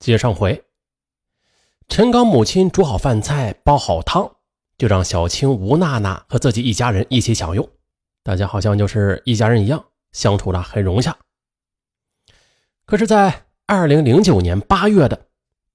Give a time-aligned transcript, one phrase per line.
[0.00, 0.64] 接上回，
[1.86, 4.34] 陈刚母亲煮好饭菜，煲好汤，
[4.78, 7.68] 就让小青、吴娜娜和自己一家人一起享用。
[8.22, 11.14] 大家好像就是一家人一样，相处的很融洽。
[12.86, 15.26] 可是，在二零零九年八月的，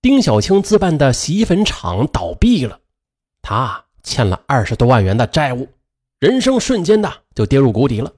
[0.01, 2.79] 丁小青自办的洗衣粉厂倒闭了，
[3.43, 5.69] 他欠了二十多万元的债务，
[6.17, 8.11] 人生瞬间的就跌入谷底了。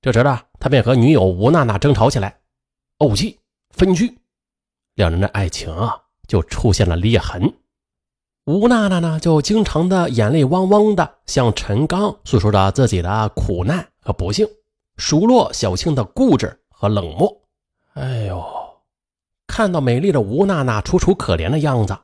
[0.00, 2.38] 这时呢，他便和女友吴娜娜争吵起来，
[2.98, 3.40] 怄气
[3.70, 4.16] 分居。
[4.94, 7.52] 两人的爱情啊，就出现了裂痕。
[8.44, 14.48] 吴娜娜呢，就经常的眼泪汪汪的向陈刚诉说着自己的苦难和不幸，
[14.96, 17.42] 数落小庆的固执和冷漠。
[17.94, 18.44] 哎呦，
[19.46, 21.96] 看到美丽的吴娜娜楚楚可怜的样子，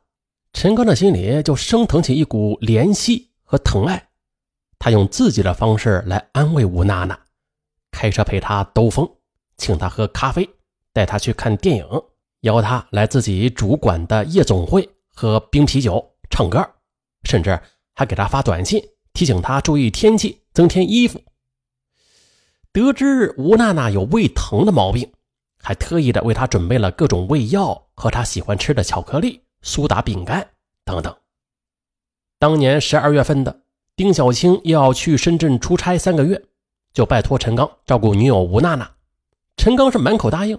[0.52, 4.09] 陈刚的心里就升腾起一股怜惜和疼爱。
[4.79, 7.18] 他用自己的方式来安慰吴娜娜，
[7.91, 9.10] 开车陪她兜风，
[9.57, 10.48] 请她喝咖啡，
[10.93, 11.84] 带她去看电影。
[12.41, 16.65] 邀他来自己主管的夜总会喝冰啤酒、唱歌，
[17.24, 17.60] 甚至
[17.95, 21.21] 还给他发短信提醒他注意天气、增添衣服。
[22.73, 25.10] 得知吴娜娜有胃疼的毛病，
[25.60, 30.49] 还特意的为她准备了各种胃药和她喜欢吃的巧克力、苏打饼干
[30.84, 31.16] 等等。
[32.38, 33.62] 当年十二月份的，
[33.96, 36.40] 丁小青要去深圳出差三个月，
[36.93, 38.88] 就拜托陈刚照顾女友吴娜娜。
[39.57, 40.57] 陈刚是满口答应，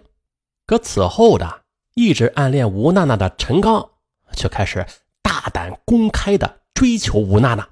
[0.65, 1.61] 可此后的。
[1.99, 3.89] 一直暗恋吴娜娜的陈刚，
[4.31, 4.85] 却开始
[5.21, 7.67] 大胆公开的追求吴娜娜。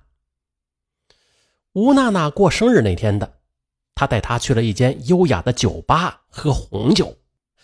[1.72, 3.36] 吴娜娜过生日那天的，
[3.96, 7.16] 他带她去了一间优雅的酒吧喝红酒，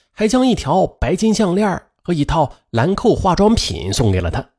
[0.09, 4.52] 还将一条白金项链和一套兰蔻化妆品送给了她。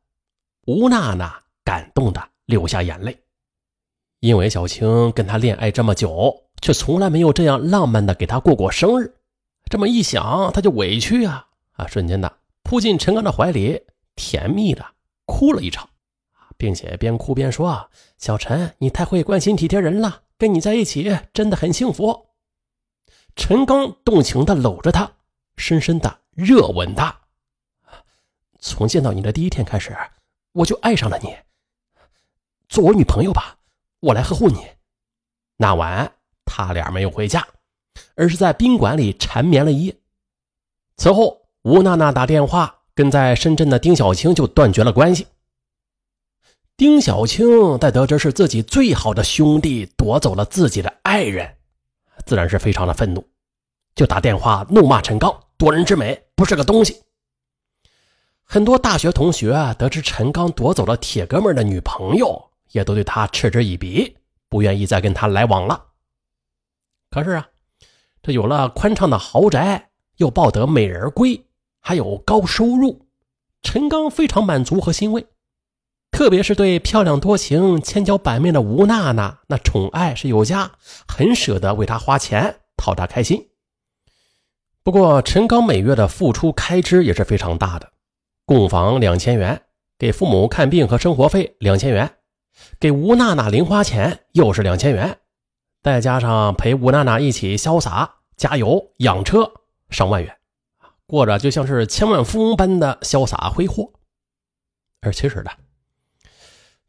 [0.66, 3.18] 吴娜娜感动的流下眼泪，
[4.20, 9.14] 因为小青跟他恋爱这么久，却从来没有这样浪漫的给他过过生日。
[9.70, 11.46] 这么一想，他就委屈啊。
[11.75, 11.86] 啊！
[11.86, 13.83] 瞬间的扑进陈刚的怀里，
[14.17, 14.84] 甜蜜的
[15.27, 15.89] 哭了一场，
[16.56, 22.29] 并且边哭边说：“小陈，你太会关心体贴人了，跟你在一起真的很幸福。”
[23.36, 25.12] 陈刚动情的搂着她，
[25.57, 27.23] 深深的热吻她。
[28.61, 29.96] 从见到你的第一天开始，
[30.52, 31.36] 我就爱上了你，
[32.68, 33.58] 做我女朋友吧，
[34.01, 34.64] 我来呵护你。
[35.56, 36.14] 那晚，
[36.45, 37.46] 他俩没有回家，
[38.14, 39.96] 而是在宾馆里缠绵了一夜。
[40.96, 41.43] 此后。
[41.64, 45.27] 吴娜娜打电话跟在深圳的丁小青就断绝了关系。
[46.77, 51.57] 丁小青在得知是自己最好的兄弟夺走了自己的爱人，
[52.27, 53.27] 自然是非常的愤怒，
[53.95, 57.01] 就打电话怒骂陈刚夺人之美，不是个东西。
[58.42, 64.14] 很多大学同学得知陈刚夺走了铁哥们的女朋友，也都对他嗤之以鼻，
[64.51, 65.83] 不愿意再跟他来往了。
[67.08, 67.48] 可是啊，
[68.23, 69.89] 这有了宽敞的豪宅，
[70.19, 71.42] 又抱得美人归。
[71.86, 73.05] 还有高收入，
[73.61, 75.27] 陈刚非常满足和欣慰，
[76.11, 80.73] 特别是对漂亮多情、千娇百媚的吴娜娜，那宠爱是有加，
[81.06, 83.50] 很舍得为她花钱讨她开心。
[84.83, 87.92] 不过，陈刚每月的付出开支也是非常大的，
[88.46, 89.61] 供房两千元，
[89.98, 92.11] 给父母看病和生活费两千元，
[92.80, 95.18] 给吴娜娜零花钱又是两千元，
[95.83, 99.52] 再加上陪吴娜娜一起潇洒、加油、养车，
[99.90, 100.34] 上万元。
[101.07, 103.92] 过着就像是千万富翁般的潇洒挥霍，
[105.01, 105.51] 而其实呢，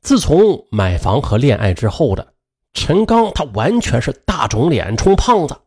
[0.02, 2.34] 自从买房和恋爱之后的
[2.74, 5.58] 陈刚，他完全是大肿脸充胖子，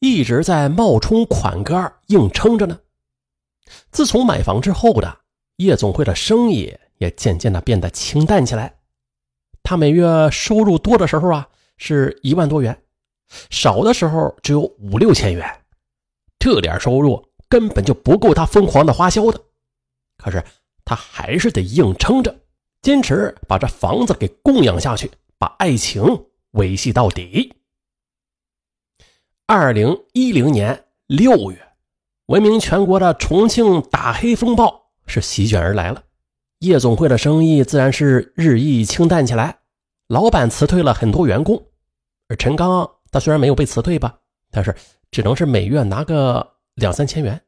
[0.00, 2.78] 一直在冒充款哥硬撑着呢。
[3.90, 5.20] 自从买房之后的
[5.56, 8.76] 夜总会的生意也渐渐的变得清淡起来，
[9.62, 12.78] 他每月收入多的时候啊是一万多元，
[13.48, 15.62] 少的时候只有五六千元，
[16.38, 17.26] 这点收入。
[17.48, 19.40] 根本就不够他疯狂的花销的，
[20.18, 20.42] 可是
[20.84, 22.34] 他还是得硬撑着，
[22.82, 26.04] 坚持把这房子给供养下去，把爱情
[26.52, 27.54] 维系到底。
[29.46, 31.68] 二零一零年六月，
[32.26, 36.02] 闻名全国的重庆打黑风暴是席卷而来了，
[36.58, 39.56] 夜总会的生意自然是日益清淡起来，
[40.08, 41.64] 老板辞退了很多员工，
[42.28, 44.18] 而陈刚他虽然没有被辞退吧，
[44.50, 44.74] 但是
[45.12, 46.55] 只能是每月拿个。
[46.76, 47.42] 两三千元，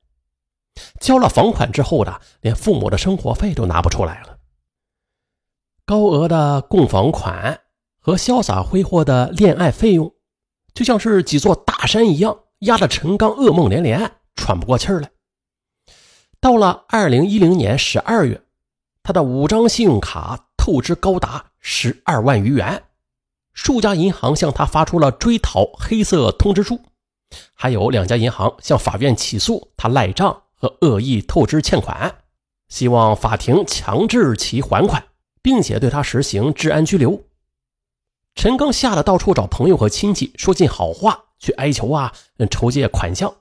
[1.00, 4.38] 交了房款之后的，连父母的生活费都拿不出来了。
[5.84, 7.60] 高额的供房款
[8.00, 10.14] 和潇洒挥霍的恋爱费用，
[10.72, 15.10] 就像是几座大山一样，压得陈刚噩梦连连，喘不过气来。
[16.40, 18.42] 到了二零一零年十二月，
[19.02, 22.82] 他的五张信用卡透支高达十二万余元，
[23.52, 26.80] 数家银行向他发出了追讨黑色通知书。
[27.54, 32.16] 还有两家银行向法院起诉他赖账和恶意透支欠款，
[32.68, 35.04] 希望法庭强制其还款，
[35.42, 37.24] 并且对他实行治安拘留。
[38.34, 42.12] 陈刚吓得到处找朋友和亲戚说尽好话，去哀求啊，
[42.50, 43.34] 筹借款项，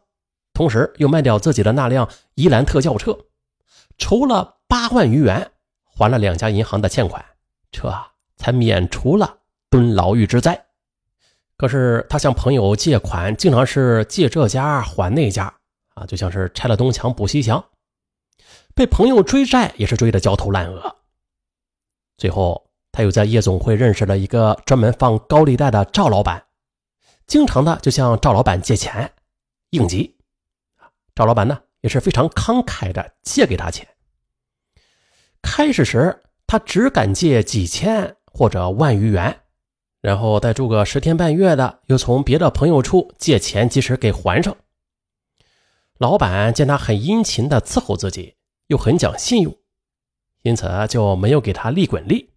[0.54, 3.18] 同时又卖掉自己的那辆伊兰特轿车，
[3.98, 5.51] 筹了八万余元，
[5.84, 7.24] 还了两家银行的欠款，
[7.72, 7.94] 这
[8.38, 9.38] 才免除了
[9.69, 10.66] 蹲牢狱之灾。
[11.57, 15.54] 可是他向朋友借款，经常是借这家还那家。
[15.95, 17.65] 啊，就像是拆了东墙补西墙，
[18.75, 20.98] 被朋友追债也是追得焦头烂额。
[22.19, 26.45] 最后，他又在夜总会认识了一个专门放高利贷的赵老板，
[27.25, 29.12] 经常的就向赵老板借钱
[29.71, 30.15] 应急。
[31.15, 33.88] 赵老板呢也是非常慷慨的借给他钱。
[35.42, 39.42] 开始时他只敢借几千或者万余元，
[40.01, 44.55] 然后再住个十天半月的，又从别的朋友处借钱及时给还上。
[45.97, 48.35] 老板见他很殷勤的伺候自己，
[48.67, 49.57] 又很讲信用，
[50.44, 52.31] 因此就没有给他利滚利。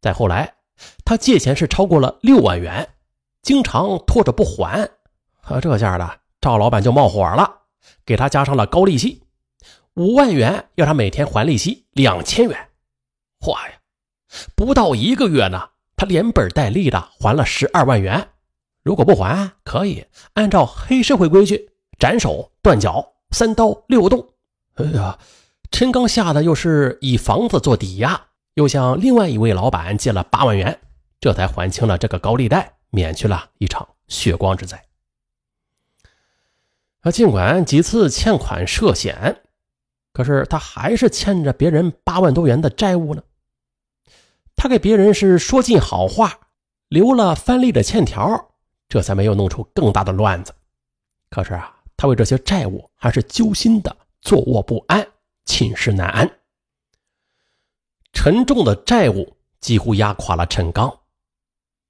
[0.00, 0.54] 再后来，
[1.04, 2.96] 他借钱是超过了六万元，
[3.42, 4.90] 经常拖着不还，
[5.40, 7.62] 和这下的赵老板就冒火了，
[8.04, 9.22] 给他加上了高利息，
[9.94, 12.68] 五万元要他每天还利息两千元。
[13.46, 13.74] 哇呀，
[14.56, 18.28] 不到一个月呢，他连本带利的还了十二万元。
[18.82, 20.04] 如果不还，可以
[20.34, 21.70] 按照黑社会规矩。
[21.96, 24.28] 斩首断脚，三刀六洞。
[24.74, 25.16] 哎呀，
[25.70, 28.20] 陈刚吓得又是以房子做抵押，
[28.54, 30.80] 又向另外一位老板借了八万元，
[31.20, 34.84] 这才还清了这个高利贷，免去了一场血光之灾。
[37.02, 39.42] 啊，尽管几次欠款涉险，
[40.12, 43.22] 可是他还是欠着别人八万多元的债务呢。
[44.64, 46.40] 他给别人是说尽好话，
[46.88, 48.48] 留了翻利的欠条，
[48.88, 50.54] 这才没有弄出更大的乱子。
[51.28, 51.70] 可是啊。
[51.98, 55.06] 他为这些债务还是揪心的，坐卧不安，
[55.44, 56.38] 寝食难安。
[58.14, 61.00] 沉重的债务几乎压垮了陈刚，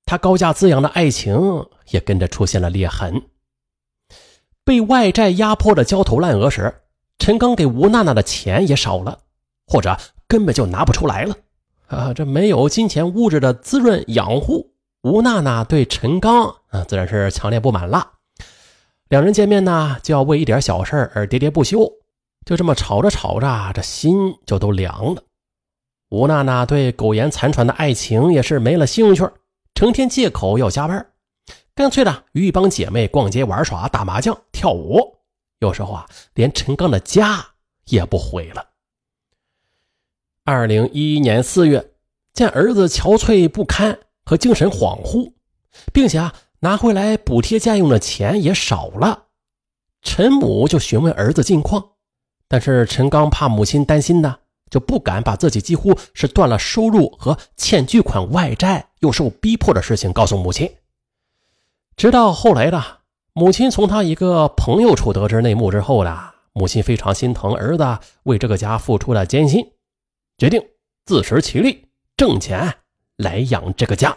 [0.04, 1.38] 他高价滋养的爱情
[1.90, 3.22] 也跟着出现了裂痕。
[4.64, 6.82] 被外债压迫的焦头烂额时，
[7.20, 9.20] 陈刚给吴娜娜的钱也少了，
[9.64, 11.36] 或者根本就拿不出来了。
[11.94, 18.10] 啊，这没有金钱物质的滋润养护，吴娜娜对陈刚啊，自然是强烈不满了。
[19.08, 21.90] 两人见面呢，就要为一点小事而喋喋不休，
[22.44, 25.22] 就这么吵着吵着，这心就都凉了。
[26.10, 29.28] 吴娜娜对苟延残喘的爱情也是没了兴趣，
[29.74, 31.06] 成天借口要加班，
[31.74, 35.16] 干脆的与一帮姐妹逛街、玩耍、打麻将、跳舞，
[35.60, 37.44] 有时候啊，连陈刚的家
[37.86, 38.64] 也不回了。
[40.44, 41.92] 二零一一年四月，
[42.32, 45.32] 见儿子憔悴不堪和精神恍惚，
[45.92, 46.34] 并且啊。
[46.60, 49.24] 拿回来补贴家用的钱也少了，
[50.00, 51.90] 陈母就询问儿子近况，
[52.48, 54.34] 但是陈刚怕母亲担心呢，
[54.70, 60.72] 就不敢把自己几乎是断了收入和欠巨款外债又受逼迫的事情告诉母亲。
[61.98, 62.82] 直到后来的
[63.34, 66.18] 母亲从他一个朋友处得知内幕之后呢，
[66.54, 69.70] 母亲非常心疼儿子为这个家付出的艰辛，
[70.36, 70.60] 决定
[71.04, 71.86] 自食其力
[72.16, 72.78] 挣钱
[73.16, 74.16] 来养这个家。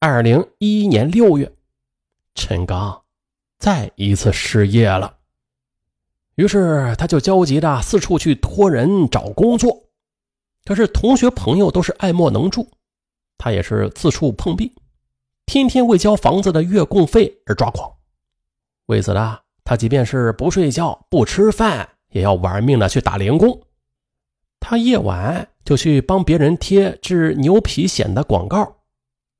[0.00, 1.50] 二零一一年六月，
[2.34, 3.02] 陈刚
[3.58, 5.16] 再一次失业了，
[6.34, 9.84] 于是他就焦急的四处去托人找工作。
[10.66, 12.70] 可是同学朋友都是爱莫能助，
[13.38, 14.74] 他也是四处碰壁，
[15.46, 17.90] 天天为交房子的月供费而抓狂。
[18.86, 23.62] 为此呢，他即便是不睡觉、不吃饭，也要玩命的去打零工。
[24.66, 28.76] 他夜晚就去帮别人贴治牛皮癣的广告。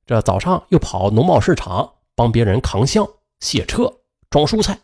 [0.05, 3.07] 这早上又跑农贸市场帮别人扛箱、
[3.39, 3.91] 卸车、
[4.29, 4.77] 装蔬菜，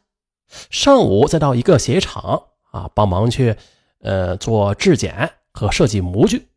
[0.71, 3.55] 上午再到一个鞋厂啊帮忙去，
[3.99, 6.47] 呃做质检和设计模具。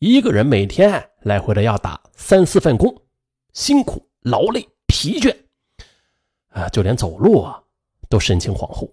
[0.00, 3.02] 一个人每天来回的要打三四份工，
[3.52, 5.36] 辛苦劳累疲倦，
[6.48, 7.62] 啊就连走路啊
[8.08, 8.90] 都神情恍惚。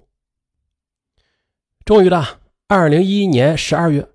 [1.84, 2.24] 终于的，
[2.67, 4.08] 二零一一年十二月，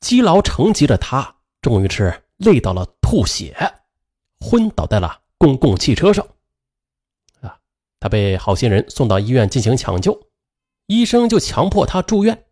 [0.00, 3.56] 积劳成疾的他终于是累到了吐血。
[4.40, 6.26] 昏倒在了公共汽车上，
[7.40, 7.56] 啊，
[7.98, 10.28] 他被好心人送到医院进行抢救，
[10.86, 12.44] 医生就强迫他住院，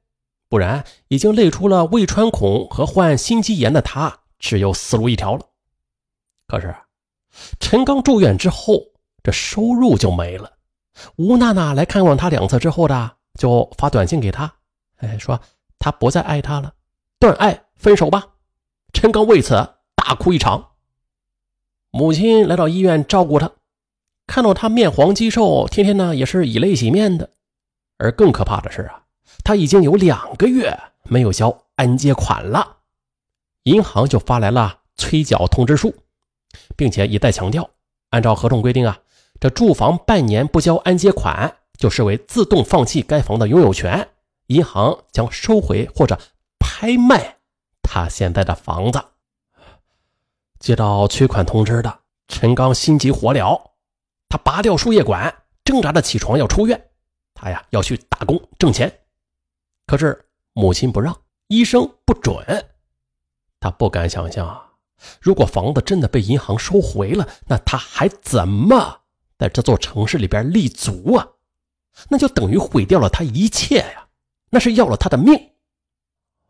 [0.48, 5.46] 不然已经累出了胃穿孔和患心肌炎的他只有死路一条了。
[6.46, 6.74] 可是
[7.60, 8.80] 陈刚住院之后，
[9.22, 10.50] 这收入就没了。
[11.16, 14.54] 吴娜娜来看望他两次之后的，就发短信给他，
[15.02, 15.40] 哎，说
[15.78, 16.72] 他不再爱他了，
[17.18, 18.28] 断爱分手吧。
[18.92, 20.70] 陈刚为此大哭一场。
[21.90, 23.50] 母亲来到医院照顾他，
[24.26, 27.30] 看到他面黄肌瘦，天天呢也是以泪洗面的，
[27.98, 29.02] 而更可怕的是啊，
[29.44, 32.78] 他已经有两个月没有交按揭款了，
[33.64, 35.94] 银行就发来了催缴通知书，
[36.76, 37.68] 并且一再强调，
[38.10, 39.00] 按照合同规定啊，
[39.40, 44.08] 这住房半年不交按揭款，就视为自动放弃该房的拥有权，
[44.52, 46.18] 银行将收回或者
[46.58, 47.38] 拍卖
[47.82, 49.02] 他现在的房子。
[50.58, 53.70] 接到催款通知的陈刚心急火燎，
[54.28, 56.90] 他拔掉输液管，挣扎着起床要出院。
[57.34, 59.00] 他呀要去打工挣钱，
[59.86, 61.16] 可是母亲不让，
[61.48, 62.36] 医生不准。
[63.58, 64.70] 他不敢想象啊，
[65.20, 69.00] 如果房子真的被银行收回了，那他还怎么
[69.38, 71.26] 在这座城市里边立足啊？
[72.08, 74.01] 那就等于毁掉了他一切呀！
[74.54, 75.50] 那是要了他的命。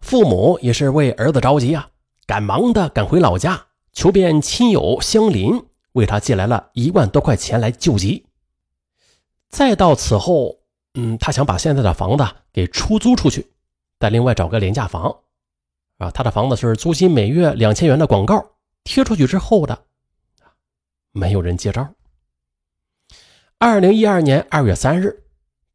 [0.00, 1.88] 父母也是为儿子着急啊，
[2.26, 3.68] 赶忙的赶回老家。
[3.92, 8.26] 求遍亲友乡邻，为他借来了一万多块钱来救急。
[9.50, 10.56] 再到此后，
[10.94, 13.52] 嗯，他想把现在的房子给出租出去，
[14.00, 15.14] 再另外找个廉价房。
[15.98, 18.44] 啊，他的房子是租金每月两千元的广告
[18.82, 19.84] 贴出去之后的，
[21.12, 21.86] 没有人接招。
[23.58, 25.22] 二零一二年二月三日，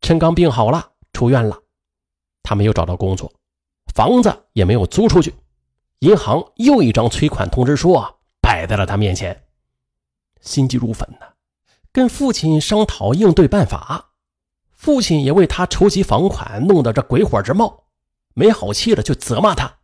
[0.01, 1.61] 陈刚病好了，出院了，
[2.47, 3.29] 他没有找到工作，
[3.93, 5.35] 房子也没有租出去。
[5.99, 8.09] 银行又一张催款通知书啊，
[8.41, 9.43] 摆在了他面前，
[10.39, 11.33] 心急如焚呐，
[11.91, 14.13] 跟父亲商讨应对办法。
[14.71, 17.83] 父亲也为他筹集房款，弄得这鬼火直冒，
[18.33, 19.79] 没好气的就责骂他：“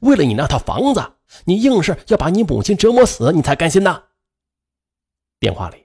[0.00, 1.04] 为了你那套房子，
[1.44, 4.04] 你硬是要把你母亲折磨死，你才甘心呐！”
[5.38, 5.84] 电话里，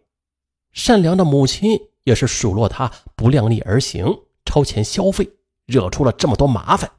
[0.72, 4.06] 善良的母亲也是数落他不量力而行，
[4.46, 5.28] 超前消费，
[5.66, 6.92] 惹出了这么多麻烦。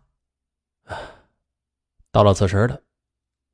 [2.10, 2.82] 到了此时的，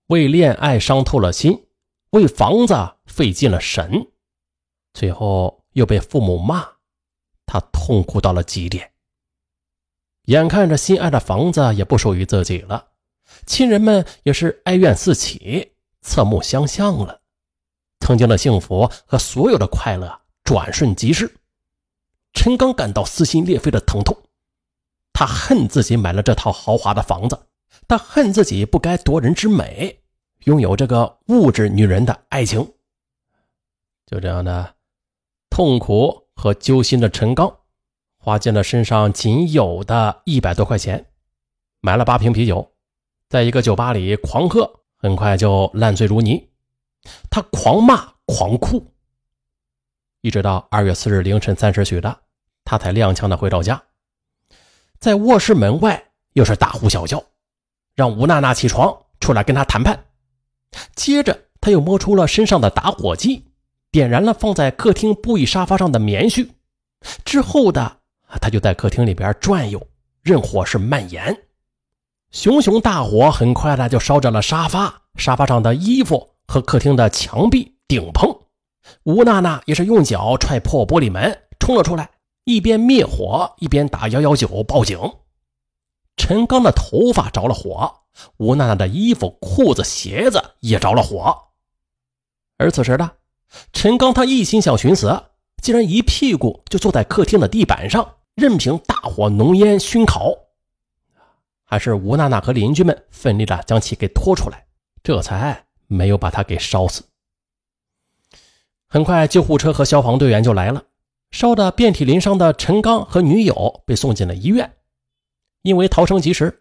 [0.07, 1.67] 为恋爱伤透了心，
[2.11, 2.75] 为房子
[3.07, 4.13] 费尽了神，
[4.95, 6.67] 最后又被父母骂，
[7.47, 8.93] 他痛苦到了极点。
[10.27, 12.91] 眼看着心爱的房子也不属于自己了，
[13.47, 17.23] 亲人们也是哀怨四起，侧目相向了。
[17.99, 21.35] 曾经的幸福和所有的快乐转瞬即逝，
[22.33, 24.17] 陈刚感到撕心裂肺的疼痛，
[25.23, 27.47] 他恨自己买了这套豪华的房子。
[27.87, 30.01] 他恨自己不该夺人之美，
[30.47, 32.73] 拥有这个物质女人的爱情。
[34.05, 34.75] 就这样的
[35.49, 37.57] 痛苦和揪心的陈刚，
[38.19, 41.07] 花尽了身上仅有的一百多块钱，
[41.81, 42.73] 买了八瓶啤酒，
[43.29, 46.51] 在一个酒吧里狂喝，很快就烂醉如泥。
[47.31, 48.93] 他狂骂狂哭，
[50.21, 52.19] 一直到二月四日凌晨三时许的，
[52.65, 53.81] 他才踉跄的回到家，
[55.03, 56.01] 在卧室门外
[56.35, 57.21] 又是大呼小叫。
[57.97, 60.05] 让吴娜娜起床出来跟他谈判。
[60.95, 63.45] 接着，他又摸出了身上的打火机，
[63.91, 66.49] 点燃了放在客厅布艺沙发上的棉絮。
[67.25, 67.97] 之后的，
[68.41, 69.85] 他就在客厅里边转悠，
[70.23, 71.37] 任火势蔓延。
[72.31, 78.33] 熊熊大火很快的就烧着了沙发、沙发上的衣服和客厅的墙壁顶棚。
[79.03, 82.09] 吴娜娜也是用脚踹破玻璃门冲了出来，
[82.45, 84.99] 一边灭火一边打幺幺九报警。
[86.17, 88.01] 陈刚的头发着了火，
[88.37, 91.49] 吴娜娜的衣服、裤子、鞋子也着了火。
[92.59, 93.17] 而此时的
[93.73, 95.25] 陈刚，他一心想寻死，
[95.63, 100.35] 竟然一屁股就坐在客厅的地板上，任凭大火浓烟熏烤。
[101.65, 104.67] 还是吴娜娜和邻居们奋力的将其给拖出来，
[105.03, 107.03] 这才没有把他给烧死。
[108.87, 110.83] 很快，救护车和消防队员就来了，
[111.33, 114.75] 烧得遍体鳞伤的陈刚和女友被送进了医院。
[115.63, 116.61] 因为逃生及时，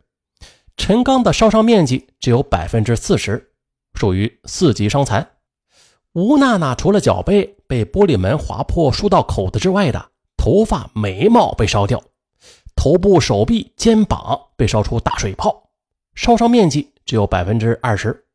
[0.77, 3.51] 陈刚的烧伤面积只有百分之四十，
[3.93, 5.29] 属于四级伤残。
[6.13, 12.01] 吴娜娜除了脚背被玻璃门划破数道口子之外的头发、眉毛被烧掉，
[12.75, 15.69] 头部、手臂、肩膀被烧出大水泡，
[16.15, 18.25] 烧伤面积只有百分之二十。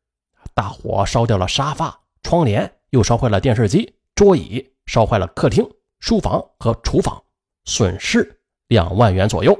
[0.53, 5.67] 大火烧掉了沙发、窗帘，又烧坏了电视机、桌椅，烧坏了客厅、
[5.99, 7.21] 书房和厨房，
[7.65, 9.57] 损失两万元左右。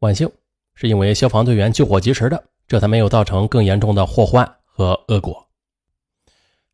[0.00, 0.30] 万幸，
[0.74, 5.46] 是因为消防队员救火及时的，这才没有造成更严重的祸患和恶果。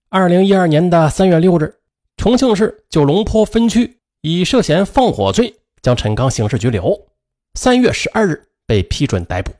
[0.09, 1.77] 二零一二年的三月六日，
[2.17, 7.09] 重庆市九龙坡分区以涉嫌放火罪将陈刚刑事拘留。
[7.55, 9.53] 三月十二日被批准逮捕。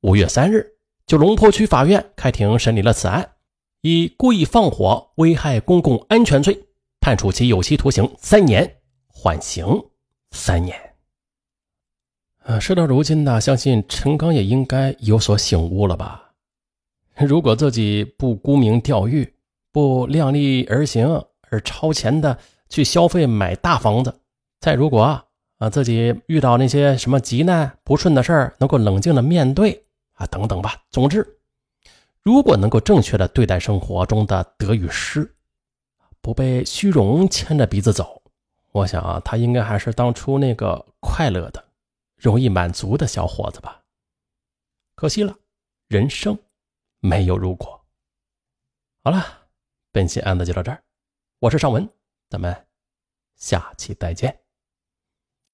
[0.00, 3.32] 五月三日，九龙坡区法院开庭审理了此案，
[3.82, 6.66] 以故意放火危害公共安全罪
[7.04, 9.66] 判处其有期徒刑三年，缓刑
[10.30, 10.74] 三年。
[12.44, 16.32] 呃，事到如今呢，相信陈刚也应该有所醒悟了吧？
[17.18, 19.34] 如果自己不沽名钓誉，
[19.70, 21.06] 不量力而行，
[21.50, 22.38] 而超前的
[22.70, 24.20] 去消费买大房子，
[24.58, 25.22] 再如果
[25.58, 29.84] 啊，自己遇到那些什么急难不顺的事儿，能够冷静的面对
[30.14, 30.76] 啊，等等吧。
[30.90, 31.36] 总之，
[32.22, 35.30] 如果能够正确的对待生活中的得与失，
[36.24, 38.22] 不被虚荣牵着鼻子走，
[38.72, 41.62] 我想啊，他应该还是当初那个快乐的、
[42.16, 43.82] 容易满足的小伙子吧。
[44.94, 45.36] 可惜了，
[45.86, 46.38] 人生
[47.00, 47.78] 没有如果。
[49.02, 49.22] 好了，
[49.92, 50.82] 本期案子就到这儿，
[51.40, 51.86] 我是尚文，
[52.30, 52.66] 咱们
[53.36, 54.43] 下期再见。